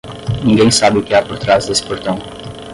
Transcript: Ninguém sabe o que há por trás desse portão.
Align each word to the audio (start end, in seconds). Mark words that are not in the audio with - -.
Ninguém 0.43 0.71
sabe 0.71 0.97
o 0.97 1.03
que 1.03 1.13
há 1.13 1.21
por 1.21 1.37
trás 1.37 1.67
desse 1.67 1.85
portão. 1.85 2.17